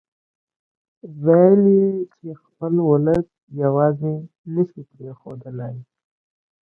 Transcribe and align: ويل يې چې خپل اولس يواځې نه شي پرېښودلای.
ويل 1.23 1.63
يې 1.77 1.87
چې 2.15 2.29
خپل 2.43 2.73
اولس 2.87 3.27
يواځې 3.63 4.13
نه 4.53 4.63
شي 4.69 4.81
پرېښودلای. 4.91 5.77